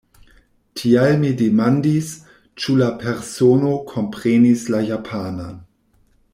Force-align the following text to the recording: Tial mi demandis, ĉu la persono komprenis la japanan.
Tial 0.79 1.11
mi 1.23 1.29
demandis, 1.41 2.09
ĉu 2.63 2.77
la 2.81 2.89
persono 3.05 3.77
komprenis 3.93 4.67
la 4.77 4.85
japanan. 4.91 5.65